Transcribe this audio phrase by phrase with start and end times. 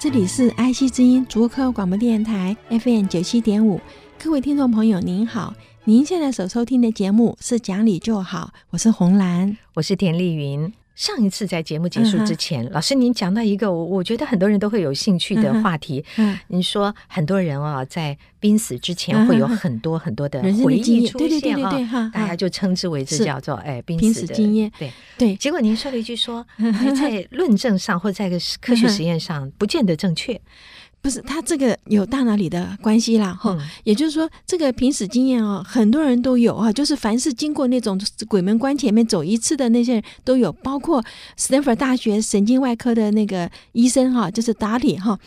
[0.00, 3.80] 这里是爱惜之音竹科广播电台 FM 九七点五，
[4.16, 5.52] 各位听众朋友您好，
[5.86, 10.72] 您现在所收听的节目是《讲理就好》，我是红兰，我是田丽云。
[10.98, 16.04] 上一次在节目结束之前，嗯、老师您讲到一个我我觉得很多人都会有兴趣的话题。
[16.16, 24.72] 嗯，您说很多人啊，在濒死之前会有很多很多的回忆出现啊，大家就称之为这叫做哎濒死的经验。
[24.76, 24.90] 对。
[25.16, 26.44] 对，结果您说了一句说，
[27.00, 30.40] 在论证上或在一个科学实验上不见得正确。
[31.00, 41.02] 不是，他这个有大脑里的关系啦，哈、嗯，也就是说，这个平时经验哦，很多人都有啊，就是凡是经过那种鬼门关前面走一次的那些人都有，包括
[41.36, 45.18] 斯坦福大学神经外科的那个医生哈，就是达里哈。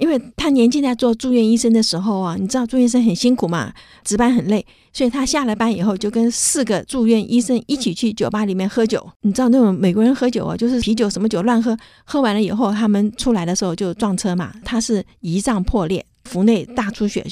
[0.00, 3.72] 因为他年轻在做住院医生的时候啊，你知道住院医生很辛苦嘛，
[4.04, 9.06] 值班很累，所以他下了班以后就跟四个住院医生一起去酒吧里面喝酒。
[9.22, 14.52] 你知道那种美国人喝酒啊，就是啤酒什么酒乱喝，喝完了以后他们出来的时候就撞车嘛。
[14.64, 17.26] 他是胰脏破裂，腹内大出血，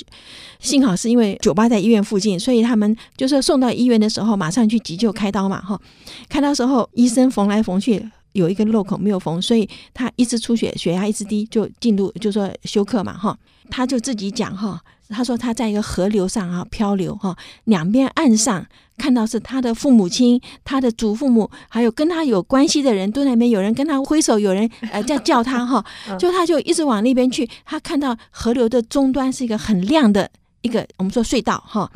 [0.58, 5.80] 幸好是因为酒吧在医院附近，所以他们就是送到医院的时候马上去急救开刀嘛，哈，
[6.28, 8.10] 开刀时候医生缝来缝去。
[8.36, 13.36] 有一个漏口没有缝，所以他一直出血，血压一直低，就进入就说休克嘛哈。
[13.68, 18.64] 他就自己讲哈，他说他在一个河流上啊漂流哈，两边岸上
[18.96, 25.84] 看到是他的父母亲、他的祖父母，还有跟他有关系的人都在那边，有人跟他挥手，有人呃在叫他哈，
[26.16, 27.48] 就他就一直往那边去。
[27.64, 31.90] 他看到河流的终端是一个很亮的一个我们说隧道哈，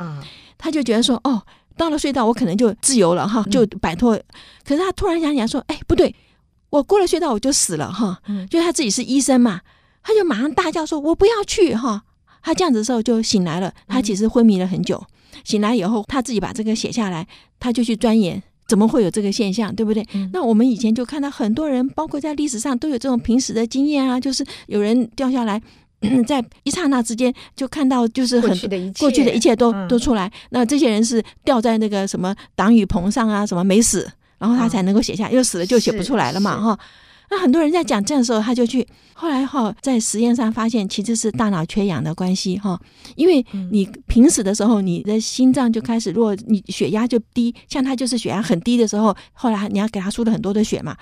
[0.57, 1.41] 他就觉得说哦，
[1.77, 4.19] 到了隧道我可能就自由了哈，就摆脱。
[4.65, 6.13] 可是他突然想起来说，哎不对。
[6.71, 9.61] 我过了隧道我就死了哈，就他自己是医生嘛，
[10.01, 12.03] 他就马上大叫说：“我不要去哈！”
[12.41, 15.03] 他这样子的时候就醒来了，他其实昏迷了很久。
[15.43, 17.27] 醒来以后，他自己把这个写下来，
[17.59, 20.05] 他就去钻研怎么会有这个现象，对不对？
[20.33, 25.61] 那我们以前就看到很多人，包括在历史上都有这种平时的经验啊，就是有人掉下来，
[26.25, 30.31] 在一刹那之间就看到就是很过去的一切，过去的一切都都出来。
[30.49, 34.09] 那这些人是掉在那个什么挡雨棚上啊，什么没死。
[34.41, 36.79] 然后他才能够写下，又死了就写不出来了嘛，哈。
[37.29, 42.77] 那很多人在讲这样的时候，他就去后来哈，在实验上发现其实是大脑缺氧的关系哈，
[43.15, 50.97] 因为你平时的时候，你的心脏就开始，如果你血压就低，像他就是血压很低的时候，后来你要给他输了很多的血嘛，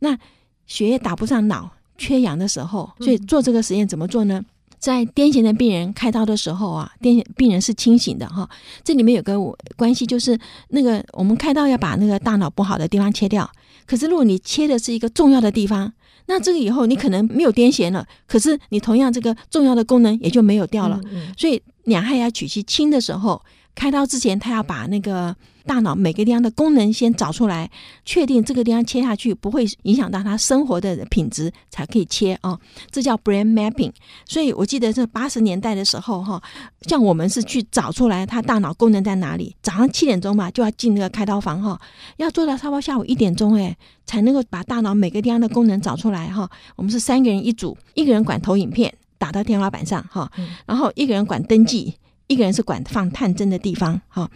[0.00, 0.18] 那
[0.66, 4.44] 血液打不上脑，缺氧的时候，所以做这个实验怎么做呢？
[4.80, 8.48] 在癫痫的病人开刀的时候啊，癫痫病人是清醒的哈。
[8.82, 9.38] 这里面有个
[9.76, 10.36] 关系，就是
[10.70, 13.48] 那个我们开刀要把那个大脑不好的地方切掉。
[13.86, 15.92] 可是如果你切的是一个重要的地方，
[16.26, 20.98] 那这个以后你可能没有癫痫了，可是你同样这个重要的功能也就没有掉了。
[21.36, 23.42] 所以两害要取其轻的时候，
[23.74, 25.36] 开刀之前他要把那个。
[25.66, 27.70] 大脑每个地方的功能先找出来，
[28.04, 32.60] 确定这个地方切下去不会影响到他生活的品质，才可以切啊、哦。
[32.90, 33.92] 这叫 brain mapping。
[34.24, 36.42] 所以我记得这八十年代的时候，哈，
[36.88, 39.54] 像我们是去找出来他大脑功能在哪里。
[39.62, 41.78] 早上七点钟嘛，就要进那个开刀房哈，
[42.16, 43.76] 要做到差不多下午一点钟，哎，
[44.06, 46.50] 才能够把大脑每个地方的功能找出来哈。
[46.74, 50.32] 我们是三个人一组，一个人管投影片打到天花板上哈，
[50.66, 51.94] 然后一个人管登记，
[52.30, 54.30] 一个人是管放探针的地方哈。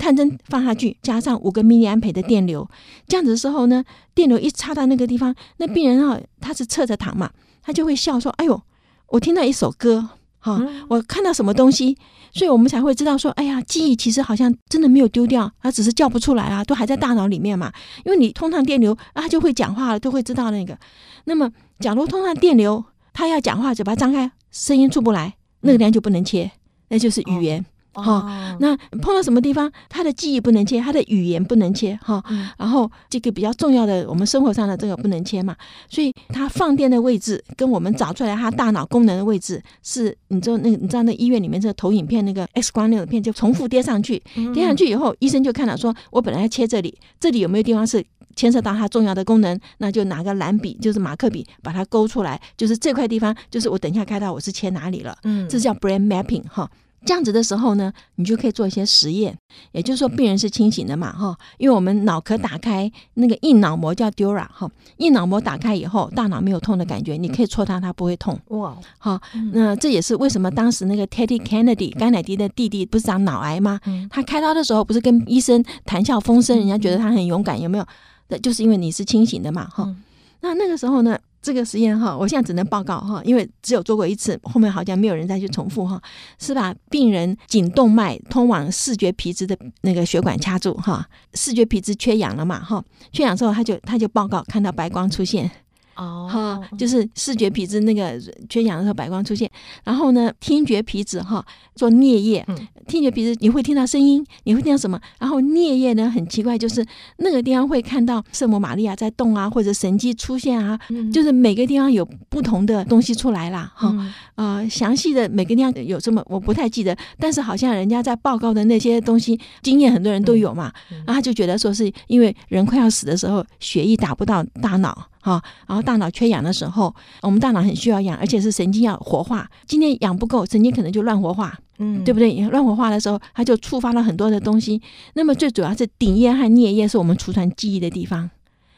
[0.00, 2.68] 探针放下去，加上五个 milliampere 的电流，
[3.06, 3.82] 这样子的时候呢，
[4.14, 7.30] 电流一插到那个地方，那病人啊，他是侧着躺嘛，
[7.62, 8.60] 他就会笑说：“哎呦，
[9.06, 10.06] 我听到一首歌，
[10.40, 11.96] 哈，我看到什么东西，
[12.32, 17.72] 所以我们才会知道说，哎呀，记忆其实好像真的没有丢掉，他只是叫不出来啊，都还在大脑里面嘛。
[18.04, 20.76] 因为你通上电流，啊，他就会讲话了，都会知道那个。
[21.24, 22.84] 那么，假如通上电流，
[23.14, 26.50] 他要讲话，嘴巴张开，声音出不来，那个地方就不能切，
[26.88, 27.64] 那就是语言。”
[27.98, 35.56] 哈、哦，那碰到什么地方，他的记忆不能切，他的语言不能切，哈、嗯，然后这个比较重要的，我们生活上的这个不能切嘛，
[35.88, 44.22] 所以他放电的位置跟我们找出来他大脑功能的位置是，你知道那个你知道那医院里面这个投影片那个 X 光那个片就重复叠上去，
[44.52, 48.04] 叠上去以后，医生就看到说，我本来要切这里，这里有没有地方是
[48.36, 56.70] 牵涉到它重要的功能，那就拿个蓝笔，就是马克笔把它勾出来，就是这块地方，就是我等一下开到我是切哪里了，嗯，这叫 brain mapping 哈。
[57.04, 59.32] 这样子的时候呢，你就可以做一些实验，
[59.70, 68.36] 也就是说，病人是清醒的嘛，哈，因为我们脑壳打开那个硬脑膜叫 dura 哈，硬脑膜打开以后，大脑没有痛的感觉，你可以戳它，它不会痛。
[68.48, 69.20] 哇，好，
[69.52, 73.78] 那这也是为什么当时那个 Teddy Kennedy 甘乃迪的弟弟不是长脑癌吗？
[74.10, 77.86] 他开刀的时候不是跟医生谈笑风生，人家觉得他很勇敢，有没有？
[78.28, 79.94] 那就是因为你是清醒的嘛，哈。
[80.40, 81.18] 那那个时候呢？
[81.42, 86.02] 这个实验哈，我现在只能报告哈，因为只有做过一次，后面好像没有人再去重复哈。
[86.40, 95.48] 是把病人颈动脉通往视觉皮质的那个血管掐住哈，视觉皮质缺氧了嘛哈，缺氧之后他就他就报告看到白光出现。
[95.96, 99.50] 哦，哈，就是视觉皮质那个缺氧的时候，白光出现。
[99.84, 101.44] 然后呢，听觉皮质哈
[101.74, 102.46] 做颞叶，
[102.86, 105.00] 听觉皮质你会听到声音，你会听到什么？
[105.18, 106.84] 然后颞叶呢很奇怪，就是
[107.18, 110.78] 那个地方会看到圣母玛利亚在动啊，或者神迹出现啊，
[111.12, 113.94] 就是每个地方有不同的东西出来啦哈。
[114.34, 125.08] 呃，详细的每个地方有这么我不太记得，但是好像人家在报告的那些东西经验很多人都有嘛，然后他就觉得说是因为人快要死的时候，血液打不到大脑。
[125.26, 129.50] 好，然后大脑缺氧的时候，我们大脑很需要氧，而且是神经要活化。
[129.66, 132.32] 今天氧不够，神经可能就乱活化，嗯，对不对？
[132.50, 134.80] 乱活化的时候，它就触发了很多的东西。
[135.14, 138.30] 那么最主要是顶叶和颞叶是我们储存记忆的地方，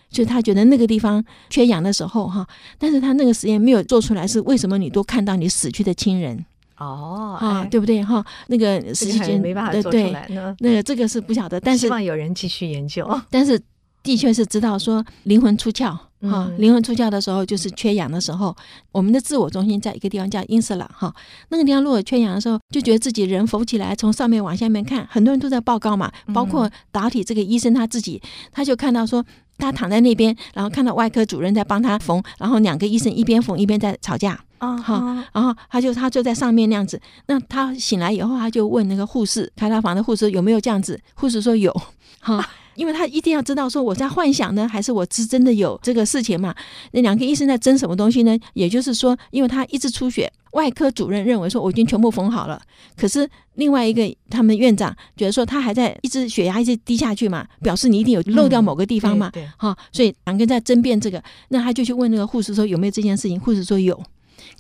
[0.09, 2.47] 所以他觉得那个地方缺氧的时候，哈，
[2.79, 4.79] 但是他那个实验没有做出来，是为什么？
[4.79, 6.43] 你都看到你死去的亲人
[6.79, 8.03] 哦，啊，对不对？
[8.03, 10.57] 哈，那个实际间没办法做出来呢。
[10.61, 13.07] 那个这个是不晓得，但是希望有人继续研究。
[13.29, 13.61] 但是
[14.03, 15.95] 的确是知道说灵魂出窍。
[16.23, 18.57] 哈，灵魂出窍的时候就是缺氧的时候。
[18.91, 21.15] 我们的自我中心在一个地方叫 insula 哈，
[21.51, 28.21] 那个地方如果缺氧的时候，就觉得自己人浮起来，从上面往下面看，很多人都在报告嘛，包括导体这个医生他自己，
[28.51, 29.25] 他就看到说
[29.59, 35.03] 他躺在那边，然后看到外科主任在帮他缝，然后两个医生一边缝一边在吵架啊，好，
[35.33, 37.01] 然后他就他就在上面那样子。
[37.27, 41.01] 那他醒来以后，他就问那个护士，开他房的护士有没有这样子？
[41.15, 41.75] 护士说有，
[42.21, 42.45] 哈。
[42.79, 46.55] 因为他一定要知道说我在幻想呢，还是我是真的有这个事情嘛？
[46.93, 48.39] 那两个医生在争什么东西呢？
[48.55, 52.63] 也就是说，因为他一直出血，外科主任认为说我已经全部缝好了，
[52.97, 64.01] 可是另外一个他们院长觉得说他还在一直血压一直低下去嘛，表示你一定有漏掉某个地方嘛，哈、嗯，所以两个人在争辩这个，那他就去问那个护士说有没有这件事情，护士说有，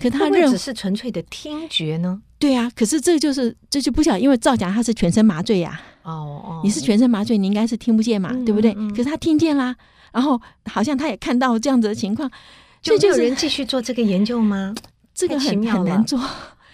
[0.00, 2.20] 可他认为只是纯粹的听觉呢？
[2.38, 6.10] 对啊，可是这就是这就不晓得，因为造假他是全身麻醉呀、啊。
[6.10, 8.72] 哦哦，你是全身麻醉，你应该是听不见嘛，嗯、对不对？
[8.90, 9.74] 可是他听见啦，
[10.12, 12.30] 然后好像他也看到这样子的情况，
[12.80, 14.74] 就有人继续做这个研究吗？
[15.12, 16.18] 这个很很难做。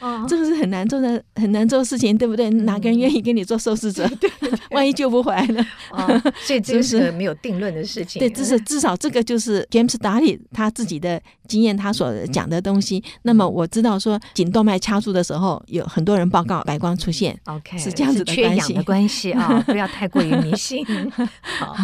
[0.00, 2.50] 哦，这个是很难做的，很难做的事情，对不对？
[2.50, 4.06] 哪个人愿意跟你做受试者？
[4.20, 4.30] 对，
[4.70, 5.66] 万一救不回来呢？
[5.90, 6.06] 哦，
[6.42, 8.20] 所以这个是没有定论的事情。
[8.20, 13.02] 对，至少至少这个就是 James Darty 他自己的经验，他所讲的东西。
[13.22, 17.38] 那么我知道说，颈动脉掐住的时候，有很多人报告白光出现。
[17.44, 20.84] OK，是这样子的关系，缺氧的关系啊，不要太过于迷信。
[21.40, 21.74] 好，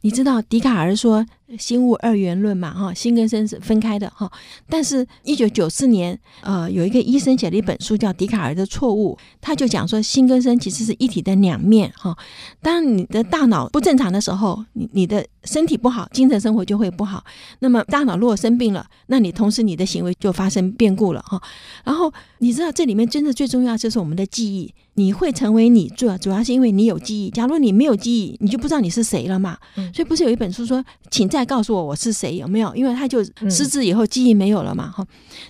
[0.00, 1.24] 你知道笛卡尔说。
[1.58, 4.30] 心物二元论嘛，哈，心跟身是分开的，哈。
[4.68, 12.16] 但是，一九九四年，呃，有一个医生写了一本书，叫《笛卡尔的错误》，他就讲说，心跟身其实是一体的两面，哈。
[12.62, 17.24] 当你的大脑不正常的时候，你你的身体不好，精神生活就会不好。
[17.58, 21.42] 那么，大脑如果生病了，那你同时你的行为就发生变故了，哈。
[21.84, 27.30] 然后，你知道这里面真的最重要就是我们的记忆，你会成为你，主要主要是因为你有记忆。
[27.30, 29.58] 假如你没有记忆，你就不知道你是谁了嘛。
[29.92, 31.39] 所以，不是有一本书说，请在。
[31.40, 32.76] 再告诉我我是谁有没有？
[32.76, 35.02] 因为他就失智以后记忆没有了嘛哈。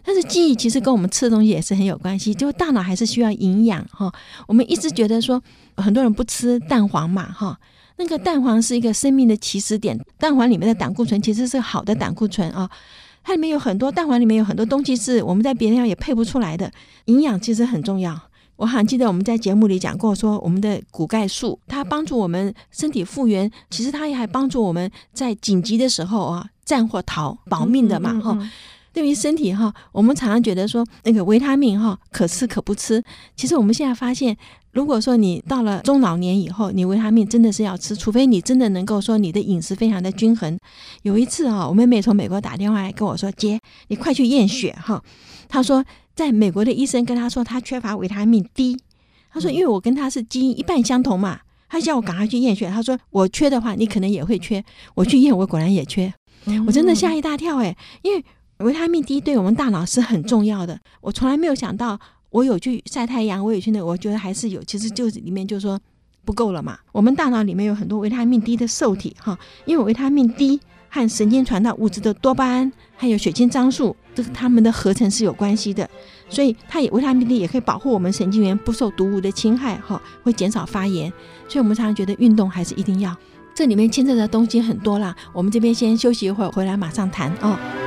[0.05, 4.13] 但是记忆其实跟我们吃的东西也是很有关系，就大脑还是需要营养哈。
[4.47, 5.43] 我们一直觉得说
[5.77, 7.59] 很多人不吃蛋黄嘛哈，
[7.97, 12.71] 那个蛋黄是一个生命的起始点，蛋黄里面的胆固醇其实是好的胆固醇啊，
[13.25, 16.71] 它里面有很多蛋黄里面有很多东西是我们在别的地方也配不出来的，
[17.07, 18.30] 营养其实很重要。
[18.61, 28.39] 我好像记得我们在节目里讲过，说我们的骨钙素它帮助我们身体复原，其实它也还帮助我们在紧急的时候啊战或逃保命的嘛哈。
[28.93, 33.03] 对于身体哈，我们常常觉得说那个维他命哈可吃可不吃，
[33.35, 34.37] 其实我们现在发现，
[34.73, 40.59] 如果说你到了中老年以后，你维他命真的是要吃，除非你真的能够说你的饮食非常的均衡。
[41.01, 45.03] 有一次啊，我妹妹从美国打电话来跟我说：“姐，你快去验血哈。”
[45.49, 45.83] 她说。
[46.15, 48.79] 在美国的医生跟他说他缺乏维他命 D，
[49.33, 52.69] 他说因为我跟他是基因一半相同嘛，他叫我赶快去验血。
[52.69, 54.63] 他说我缺的话，你可能也会缺。
[54.95, 56.13] 我去验，我果然也缺，
[56.67, 58.25] 我真的吓一大跳诶，因为
[58.59, 60.79] 维他命 D 对我们大脑是很重要的。
[61.01, 61.99] 我从来没有想到，
[62.31, 65.81] 我有去晒太阳，我有去那，我觉得还是有，其实就是里面就是说
[66.25, 66.79] 不够了嘛。
[66.93, 70.61] 我们大脑里面有很多维他命 D 的受体哈，因为维他命 D。
[70.91, 75.89] 和神经传导物质的多巴胺，还有血清张素，这个它们的合成是有关系的。
[76.29, 81.11] 所以它也维他命 D 也可以保护我们神经元不受毒物的侵害，哈，会减少发炎。
[81.49, 83.17] 所以我们常常觉得运动还是一定要。
[83.55, 87.80] 这里面牵扯的东西很多啦，我们这边先休息一会儿，回来马上谈哦。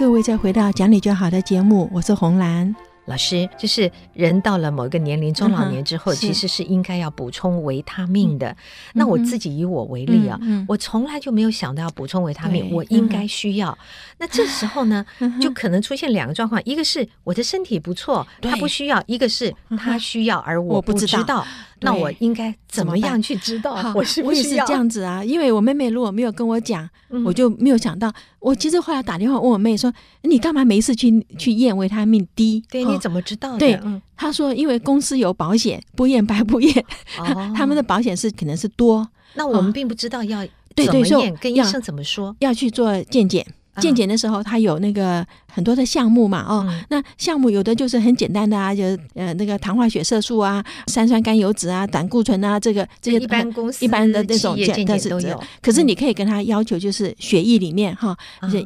[0.00, 2.74] 各位再回到讲理就好的节目，我是红兰。
[3.10, 3.46] 老师。
[3.58, 8.56] 就是人到了某一个年龄，中老年之后，其实是应该要补充维他命的。
[8.94, 10.38] 那我自己以我为例啊，
[10.68, 13.76] 我从来就没有想到要补充维他命，我应该需要。
[14.18, 15.04] 那这时候呢，
[15.40, 21.44] 就可能出现两个状况：一个是我的身体不错，他不需要；一个是他需要，而我不知道。
[21.82, 23.72] 那我应该怎么样去知道？
[23.94, 25.24] 我是不是我也是这样子啊？
[25.24, 26.88] 因为我妹妹如果没有跟我讲，
[27.24, 28.12] 我就没有想到。
[28.38, 33.58] 我其实后来打电话问我妹说：“你干嘛没事去去验维他命 D？” 对，你怎么知道的？
[33.58, 33.80] 对，
[34.16, 36.84] 他说因为公司有保险，不验白不验。
[37.56, 39.08] 他们的保险是可能是多。
[39.34, 42.36] 那我们并不知道要怎么验，跟医生怎么说？
[42.40, 43.44] 要去做健检。
[43.80, 55.42] 健检的时候，他有那个很多的项目嘛，哦，嗯、那项目有的就是很简单的啊，就呃那个糖化血色素啊、三酸甘油脂啊、胆固醇啊，这个这些一般公司一般的那种检测是都有。
[55.60, 58.16] 可是你可以跟他要求，就是血液里面哈，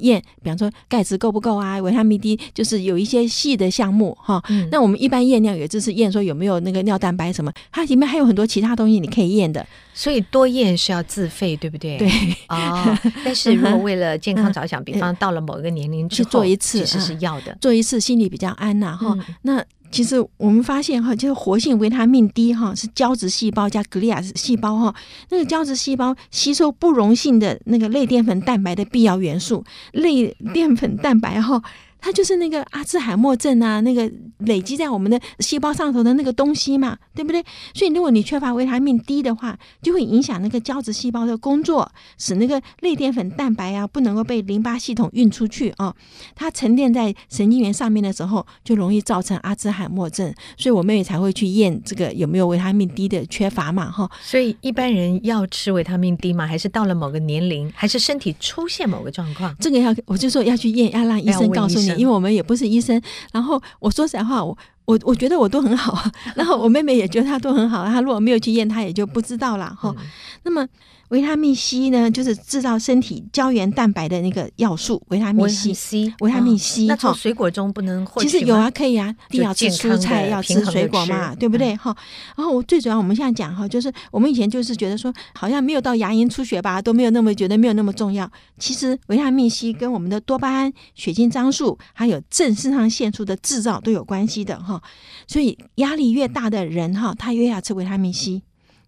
[0.00, 4.42] 验、嗯，比方说钙质够不够啊，维他命 D，就是有一些细的项目哈。
[4.48, 9.66] 嗯、那我们一般验尿也就是验说有没有那个尿蛋白什么，它里面还有很多其他东西你可以验的。
[9.96, 11.96] 所以多验是要自费，对不对？
[11.96, 12.10] 对。
[12.48, 17.56] 哦，但是如果为了健康着想，比方到了某一个年龄去做一次，其实是要的。
[17.60, 19.16] 做一次心里比较安呐，哈。
[19.42, 24.94] 那其实我们发现哈，就是活性维他命 D 哈，是胶质细胞加格里亚细胞哈。
[25.30, 31.62] 那个胶质细胞吸收不溶性的那个类淀粉蛋白的必要元素，类淀粉蛋白哈。
[32.00, 37.44] 它就是那个阿兹海默症啊，那个累积在我们的细胞上头的那个东西嘛，对不对？
[37.74, 45.94] 所以如果你缺乏维他命 D 的话，就会影响那个胶质细胞的工作，使那个类淀粉蛋白啊不能够被淋巴系统运出去啊。
[46.34, 50.32] 它沉淀在神经元上面的时候，就容易造成阿兹海默症。
[50.56, 54.10] 所以我妹妹才会去验这个有没有维他命 D 的缺乏嘛，哈。
[54.22, 56.46] 所以一般人要吃维他命 D 吗？
[56.46, 59.54] 还是到了某个年龄，还是身体出现某个状况？
[59.60, 61.88] 这个要我就说要去验，要让医生告诉你。
[61.94, 63.00] 因为我们也不是医生，
[63.32, 66.02] 然后我说实在话，我我我觉得我都很好，
[66.36, 69.94] 然后我妹妹也觉得她都很好，她如果没有去验，她也就不知道了哈。
[69.98, 70.04] 嗯、
[70.44, 70.66] 那么。
[71.14, 75.00] 维他命 C 呢，就是制造身体胶原蛋白的那个要素。
[75.10, 78.28] 维他命 C，维他命 C，那从水果中不能获取？
[78.28, 81.76] 其实有啊，可以啊，一定要吃蔬菜，要吃水果嘛，对不对？
[81.76, 81.96] 哈。
[82.34, 88.28] 然后我最主要，我们现在讲哈，就是我们以前就是觉得说，好像没有到牙龈出血吧，都没有那么觉得没有那么重要。
[88.58, 94.82] 其实维他命 C 跟我们的多巴胺、血清张素还有正肾上腺素的制造都有关系的哈。
[95.28, 98.42] 所以压力越大的人哈，他越要吃维他命 C。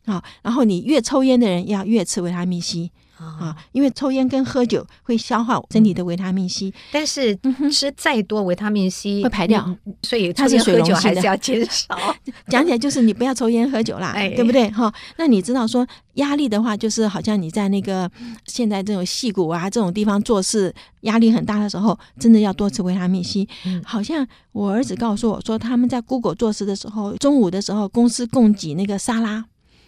[0.06, 7.34] 啊，然后你越抽烟的人要越吃维他命 C 啊，因为抽烟跟喝酒会消耗身体的维他命 C，但是
[7.72, 11.96] 吃再多维他命 C 会排掉，所以它是喝酒还是要减少。
[12.48, 14.68] 讲起来就是你不要抽烟喝酒啦，对不对？
[14.70, 18.10] 哈，那你知道说压力的话，就是好像你在那个
[18.44, 23.48] 现在这种戏骨啊这种地方做事压力很大的时候，真的要多吃维他命 C。
[23.82, 29.46] 好像我儿子告诉我说，他们在 Google 做事的时候，中午的时候公司供给那个沙拉。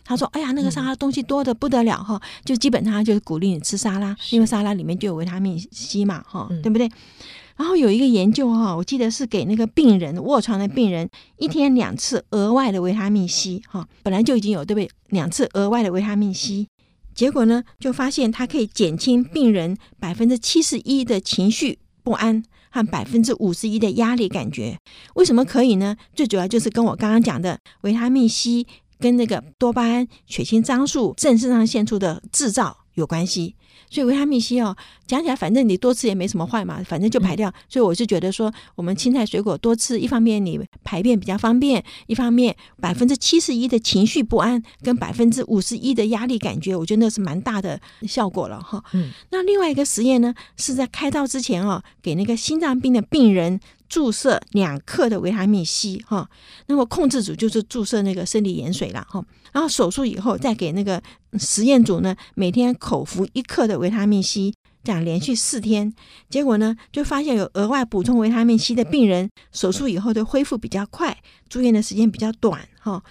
[0.09, 6.91] 他说：“哎呀，那个沙拉东西多得不得了哈，就基本上就是鼓励你吃沙拉，因为沙拉里面就有维他命 C 嘛，哈，对不对？
[7.59, 14.91] 然后有一个研究哈，我记得是给那个病人卧床的病人一天两次额外的维他命 C 哈，本来就已经有对不对？
[15.09, 16.69] 两次额外的维他命 C，
[17.15, 24.79] 结果呢，就发现它可以减轻病人百分之七十一的情绪不安，和百分之五十一的压力感觉。
[25.17, 25.97] 为什么可以呢？
[26.15, 28.67] 最主要就是跟我刚刚讲的维他命 C
[28.99, 33.55] 跟那个多巴胺、血清张素、正肾上腺素的制造有关系。
[33.91, 34.77] 所以维他命 C 哦，
[35.07, 37.49] 讲起来反正你多吃也没什么坏嘛，反正就排掉。
[37.49, 48.85] 嗯、所以我就觉得说，我们青菜水果多吃，一方面你排便比较方便，一方面百分之七十一的情绪不安跟百分之五十一的压力感觉，我觉得那是蛮大的效果了哈。
[48.93, 53.59] 嗯，那另外一个实验呢，是在开刀之前哦，给那个心脏病的病人。
[53.89, 56.29] 注射两克的维他命 C 哈，
[56.67, 61.03] 那么控制组就是注射那个生理盐水了哈，然后手术以后再给那个
[61.39, 64.53] 实验组呢，每天口服一克的维他命 C，
[64.85, 65.93] 这样连续四天，
[66.31, 71.17] 结果呢就发现有额外补充维他命 C 的病人，手术以后的恢复比较快，
[71.49, 73.03] 住院的时间比较短哈。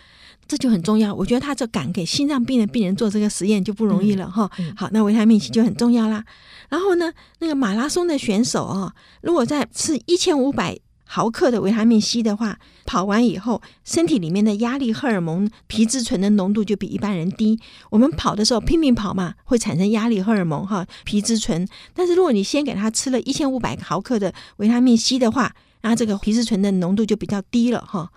[0.47, 4.49] 这就很重要，我觉得他这敢给心脏病的病人做这个实验就不容易了哈。
[4.59, 6.23] 嗯嗯、好，那维他命 C 就很重要啦。
[6.69, 17.59] 然后呢，那个马拉松的选手啊、哦，如果在吃一千五百毫克的维他命 C 的话，跑完以后，身体里面的压力荷尔蒙皮质醇的浓度就比一般人低。
[17.89, 21.67] 我们跑的时候拼命跑嘛，会产生压力荷尔蒙哈，皮质醇。
[21.93, 28.11] 但是如果你先给他吃了一千五百毫克的维他命 C 的话，然后这个皮质醇的浓度就比较低了哈。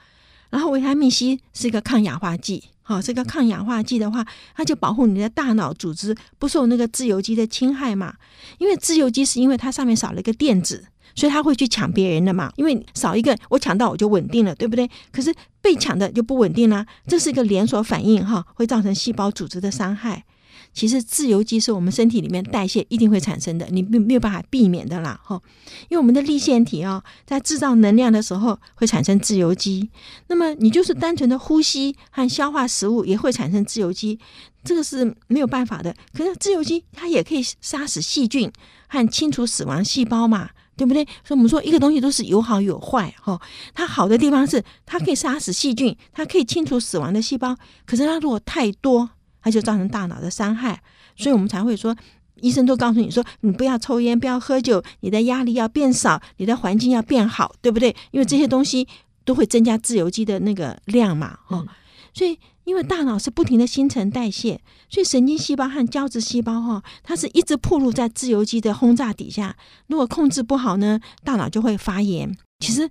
[0.50, 8.14] 然后维他命 C 是一个抗氧化剂，好，这个抗氧化剂的话，它就保护你的大脑组织不受那个自由基的侵害嘛。
[8.58, 12.52] 因为自由基是因为它上面少了一个电子，所以他会去抢别人的嘛。
[12.56, 14.88] 因为少一个，我抢到我就稳定了，对不对？
[15.12, 20.24] 可是被抢的就不稳定啦，这是一个连锁反应哈，会造成细胞组织的伤害。
[20.72, 25.40] 其实自由基是我们身体里面代谢一定会产生的，你没没有办法避免的啦，哈。
[25.88, 29.90] 因为我们的粒线体啊，在制造能量的时候会产生自由基，
[30.28, 34.16] 那么你就是单纯的呼吸和消化食物也会产生自由基，
[34.62, 35.92] 这个是没有办法的。
[36.12, 38.48] 可是自由基它也可以杀死细菌
[38.86, 40.50] 和清除死亡细胞嘛，
[40.80, 41.04] 对不对？
[41.22, 43.38] 所以我们说一个东西都是有好有坏，哈。
[43.74, 49.10] 它好的地方是它可以杀死细菌，它可以清除死亡的细胞，可是它如果太多。
[49.42, 50.82] 它就造成大脑的伤害，
[51.16, 51.96] 所以我们才会说，
[52.42, 57.96] 医生都告诉你说，你不要抽烟，不要喝酒，你的压力要变少，你的环境要变好，对不对？
[58.10, 58.86] 因为这些东西
[59.24, 61.64] 都会增加自由基的那个量嘛，哈。
[62.12, 69.56] 所以，因为大脑是不停的新陈代谢，所以神经细胞和胶质细胞哈，它是一直暴露在自由基的轰炸底下。
[69.86, 72.36] 如果控制不好呢，大脑就会发炎。
[72.60, 72.88] 其实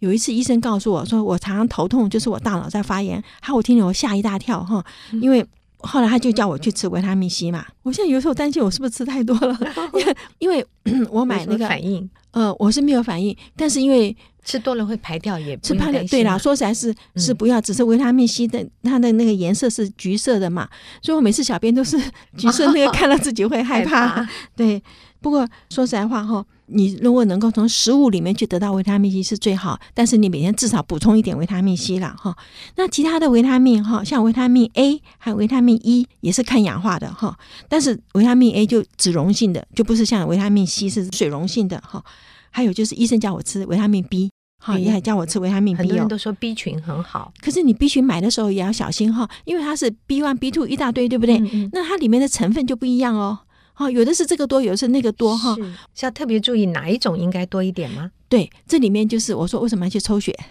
[0.00, 3.22] 有一次医生告诉我说，我常常头痛，就是我大脑在发炎。
[3.40, 4.84] 哈我听了我吓一大跳哈，
[5.20, 5.46] 因为。
[5.86, 9.54] 后来他就叫我去吃维他命 C 嘛，我现在有时候担心我是不是吃太多了，
[9.92, 10.66] 因为因为
[11.10, 20.68] 我买那个反应，呃，我是没有反应，但是因为吃多了会排掉也吃排掉，对啦，说实在是是不要，只是维他命 C 的它的那个颜色是橘色的嘛，
[21.02, 21.98] 所以我每次小便都是
[22.36, 24.82] 橘色，那个 看到自己会害怕，害怕对。
[25.20, 32.36] 不过说实在话哈，你如果能够从食物里面去得到维他命 C 是最好，但是你每天至少补充一点维他命 C 啦哈。
[32.76, 37.38] 那其他的维他命哈，像维他命 A 还有维他命 E 也是抗氧化的哈，
[37.70, 42.04] 但是维他命 A 就脂溶性的，就不是像维他命 C 是水溶性的哈。
[42.50, 44.30] 还有就是医生叫我吃维他命 B
[44.64, 45.84] 哈，也还叫我吃维他命 B 哦。
[45.84, 51.38] 很多人都说 B 群很好，可是你 B 群买的时候也要小心哈，因为它是 B one B two 一大堆，对不对？
[51.38, 53.40] 嗯嗯，那它里面的成分就不一样哦。
[53.76, 55.62] 哦，有的是这个多，有的是那个多哈，是，
[55.94, 58.10] 是要特别注意哪一种应该多一点吗？
[58.28, 60.44] 对，这里面就是我说为什么要去抽血，哦、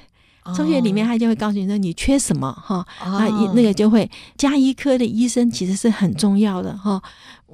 [0.56, 7.02] 抽血里面他就会告诉你说你缺什么哈，哦、啊，那个就会加医科的医生其实是很重要的哈。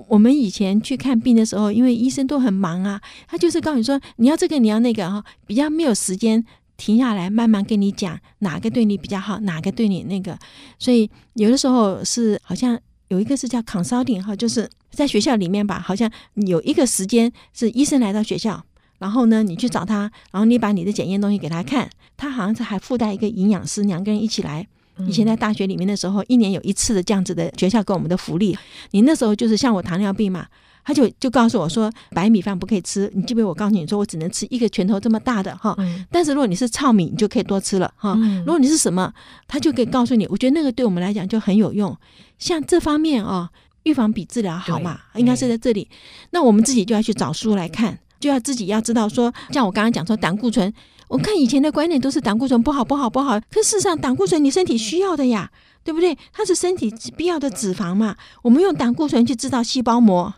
[0.08, 6.44] 我们以前去看病的时候，因为医生都很忙啊，他就是告诉你说你要这个你要那个哈，比较没有时间
[6.78, 10.38] 停下来慢慢跟你讲哪个对你比较好，哪个对你那个，
[10.78, 12.80] 所以有的时候是好像。
[13.10, 18.64] 有一个是叫 consulting 哈，就是在学校里面吧，好像有一个时间是医生来到学校，
[19.00, 24.68] 然后呢，你去找他，然后你把你的检验东西给他看，他好像是还附带一个营养师，两个人一起来。
[25.08, 28.56] 以前在大学里面的时候，一年有一次的这样子的学校给我们的福利。
[28.92, 30.46] 你那时候就是像我糖尿病嘛。
[30.82, 33.12] 他就就告诉我说，白米饭不可以吃。
[33.14, 35.76] 你记不记得我告诉你说，我只能吃一个拳头这么大的哈。
[35.78, 38.16] 嗯、但是如果你是糙米，你就可以多吃了哈。
[38.18, 39.14] 嗯、如果你是什么，
[39.48, 40.26] 他就可以告诉你。
[40.28, 41.96] 我觉得那个对我们来讲就很有用。
[42.40, 43.52] 像这方面啊，
[43.84, 45.88] 预防比治疗好嘛，应该是在这里。
[46.32, 50.74] 那我们自己就要去找书来看，就要自己要知道说，像我刚刚讲说胆固醇，
[51.08, 55.52] 我看以前的观念都是胆固醇不好不好不好，可事实上胆固醇你身体需要的呀，
[55.84, 56.18] 对不对？
[56.34, 58.16] 它是身体必要的脂肪嘛。
[58.44, 60.34] 我们用胆固醇去制造细胞膜。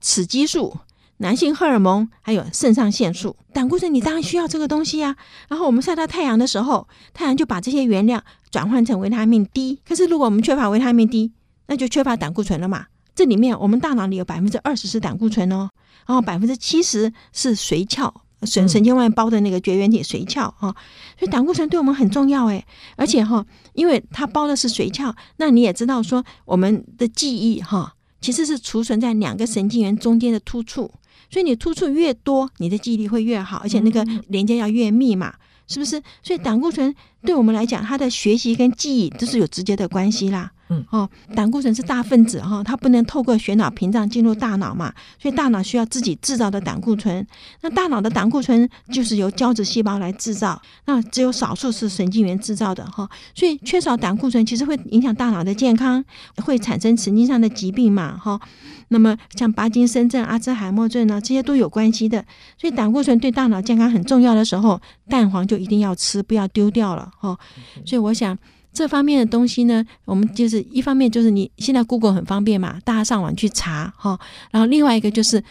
[0.00, 0.76] 雌激素、
[1.16, 5.16] 男性荷尔蒙，还有肾上腺素，胆固醇你当然需要这个东西呀。
[5.48, 9.80] 然后我们晒到太阳的时候，太阳就把这些原料转换成维他命 D。
[9.88, 11.32] 可是如果我们缺乏维他命 D，
[11.68, 12.88] 那就缺乏胆固醇了嘛。
[13.14, 15.68] 这里面我们大脑里有百分之二十是胆固醇哦，
[16.06, 20.74] 然后百分之七十是髓鞘神神经外包的那个绝缘体髓鞘啊，
[21.18, 22.64] 所以胆固醇对我们很重要诶，
[22.96, 30.90] 而且哈，因为它包的是髓鞘，那你也知道说我们的记忆哈，其实是储存在两个神经元中间的突触，
[31.30, 35.34] 所以你突触越多，你的记忆力会越好，而且那个连接要越密嘛。
[35.66, 35.98] 是不是？
[36.22, 40.52] 所以胆固醇对我们来讲，它的学习跟记忆都是有直接的关系啦。
[40.70, 47.26] 嗯，哦，胆固醇是大分子哈，它不能透过血脑屏障进入大脑嘛，所以大脑需要自己制造的胆固醇。
[47.60, 53.08] 那大脑的胆固醇就是由胶质细胞来制造，那只有少数是神经元制造的哈。
[53.34, 56.02] 所以缺少胆固醇其实会影响大脑的健康，
[56.44, 58.40] 会产生神经上的疾病嘛哈。
[58.88, 62.24] 那么像巴金森症、阿兹海默症呢，这些都有关系的。
[62.56, 67.36] 所以胆固醇对大脑健康很重要的时候，蛋黄就一定要吃，不要丢掉了哈。
[67.84, 68.36] 所以我想
[68.74, 74.18] 这方面的东西呢，我们就是一方面就是你现在 Google 很方便嘛，大家上网去查哈。
[74.50, 75.42] 然后另外一个就是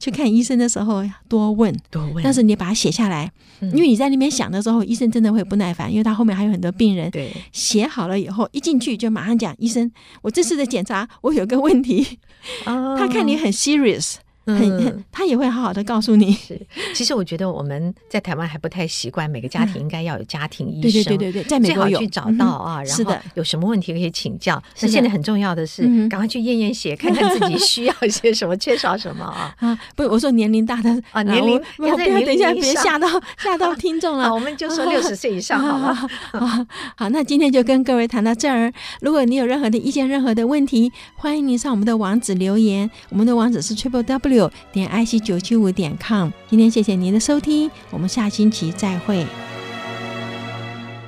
[0.00, 7.08] 去看医生的时候多问多问，但是你把它写下来，因为你在那边想的时候，医生真的会不耐烦，因为他后面还有很多病人。
[7.12, 12.18] 对，写好了以后一进去就马上讲，医生，我这次的检查我有个问题。
[12.66, 14.16] 哦， 他看你很 serious。
[14.46, 16.32] 很很，他也会好好的告诉你。
[16.32, 16.60] 是，
[16.94, 21.04] 其实我觉得我们在台湾还不太习惯，每个家庭应该要有家庭医生。
[21.04, 24.62] 对对对对对，在美国有去找到啊，然后有什么问题可以请教。
[24.80, 29.54] 那现在很重要的是，赶快去验验血，看看自己需要些什么，缺少什么啊。
[29.60, 34.32] 啊，不，我说年龄大的啊，年龄不要等一下，别吓到吓到听众了。
[34.32, 35.94] 我们就说六十岁以上好了。
[35.94, 38.72] 好，好，那今天就跟各位谈到这儿。
[39.00, 42.90] 如果你有任何的意见、任何的问题，欢迎您上我们的网址留言。
[43.10, 44.33] 我们的网址是 triple w
[44.72, 45.04] 点 i。
[45.04, 49.26] 九七五点 com，今天谢谢您的收听，我们下星期再会。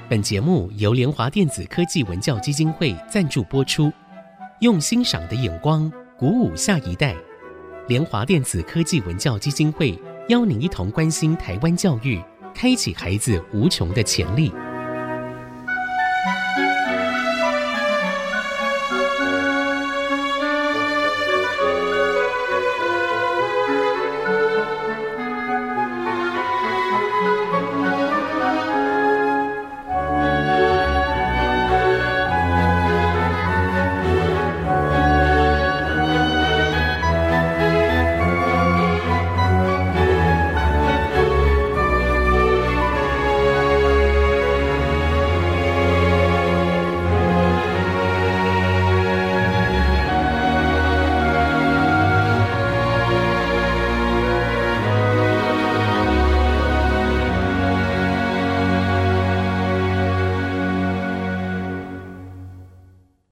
[0.08, 3.92] 本节目由联华电子科技文教基金会赞助播出，
[4.60, 7.14] 用欣赏的眼光鼓舞下一代。
[7.88, 12.20] 联华电子科技文教基金会邀您一同关心台湾教育，
[12.54, 14.52] 开启孩子无穷的潜力。